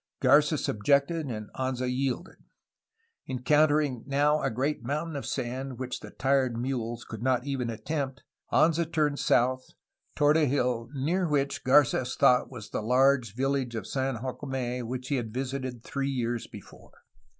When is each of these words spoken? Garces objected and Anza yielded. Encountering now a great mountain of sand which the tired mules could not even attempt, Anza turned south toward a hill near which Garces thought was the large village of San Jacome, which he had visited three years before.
Garces 0.19 0.67
objected 0.67 1.27
and 1.27 1.51
Anza 1.57 1.87
yielded. 1.87 2.37
Encountering 3.29 4.03
now 4.07 4.41
a 4.41 4.49
great 4.49 4.81
mountain 4.83 5.15
of 5.15 5.27
sand 5.27 5.77
which 5.77 5.99
the 5.99 6.09
tired 6.09 6.57
mules 6.57 7.05
could 7.05 7.21
not 7.21 7.45
even 7.45 7.69
attempt, 7.69 8.23
Anza 8.51 8.91
turned 8.91 9.19
south 9.19 9.63
toward 10.15 10.37
a 10.37 10.45
hill 10.47 10.89
near 10.95 11.27
which 11.29 11.63
Garces 11.63 12.15
thought 12.15 12.49
was 12.49 12.71
the 12.71 12.81
large 12.81 13.35
village 13.35 13.75
of 13.75 13.85
San 13.85 14.15
Jacome, 14.23 14.81
which 14.87 15.09
he 15.09 15.17
had 15.17 15.31
visited 15.31 15.83
three 15.83 16.09
years 16.09 16.47
before. 16.47 17.03